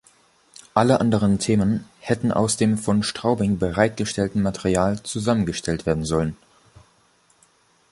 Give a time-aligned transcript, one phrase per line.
[0.73, 6.35] Alle anderen Themen hätten aus dem von Straubing bereitgestellten Material zusammengestellt werden sollen.